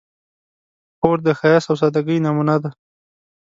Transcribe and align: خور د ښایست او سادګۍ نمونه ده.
خور 0.97 1.17
د 1.25 1.27
ښایست 1.39 1.67
او 1.71 1.75
سادګۍ 1.81 2.17
نمونه 2.25 2.55
ده. 2.63 2.69